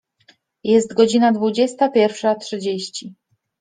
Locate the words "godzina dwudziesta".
0.93-1.89